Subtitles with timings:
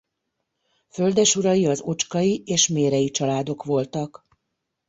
[0.89, 4.27] Földesurai az Ocskay és Mérey családok voltak.